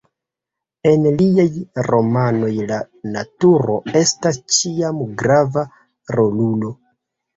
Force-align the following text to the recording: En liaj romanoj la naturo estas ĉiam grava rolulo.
En 0.91 1.03
liaj 1.19 1.83
romanoj 1.87 2.49
la 2.73 2.79
naturo 3.17 3.75
estas 4.03 4.41
ĉiam 4.57 5.07
grava 5.23 5.69
rolulo. 6.19 6.73